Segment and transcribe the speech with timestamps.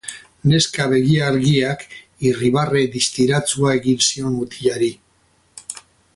[0.51, 1.83] Neska begi-argiak
[2.29, 4.91] irribarre distiratsua egin zion mutilari.